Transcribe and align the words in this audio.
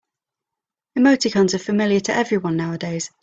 Emoticons 0.97 1.53
are 1.53 1.59
familiar 1.59 1.99
to 1.99 2.11
everyone 2.11 2.57
nowadays. 2.57 3.11